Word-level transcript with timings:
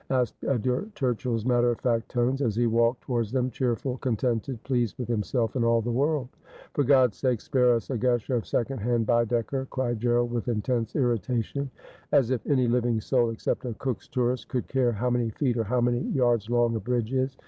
asked 0.09 0.43
Edgar 0.47 0.87
Turchill's 0.95 1.45
matter 1.45 1.69
of 1.69 1.79
fact 1.79 2.09
tones, 2.09 2.41
as 2.41 2.55
he 2.55 2.65
walked 2.65 3.01
towards 3.01 3.31
them, 3.31 3.51
cheerful, 3.51 3.97
contented, 3.99 4.63
pleased 4.63 4.97
with 4.97 5.07
himself 5.07 5.55
and 5.55 5.63
all 5.63 5.79
the 5.79 5.91
world.' 5.91 6.27
For 6.73 6.83
God's 6.83 7.17
sake 7.17 7.39
spare 7.39 7.75
us 7.75 7.87
a 7.91 7.99
gush 7.99 8.31
of 8.31 8.47
secondhand 8.47 9.05
Baedeker,' 9.05 9.67
cried 9.69 9.99
Gerald 9.99 10.31
with 10.31 10.47
intense 10.47 10.95
irritation.' 10.95 11.69
As 12.13 12.31
if 12.31 12.43
any 12.47 12.67
living 12.67 12.99
soul, 12.99 13.29
except 13.29 13.63
a 13.65 13.75
Cook's 13.75 14.07
tourist, 14.07 14.47
could 14.49 14.67
care 14.67 14.91
how 14.91 15.11
many 15.11 15.29
feet 15.29 15.55
or 15.55 15.65
how 15.65 15.81
many 15.81 15.99
yards 15.99 16.49
long 16.49 16.75
a 16.75 16.79
bridge 16.79 17.13
is. 17.13 17.37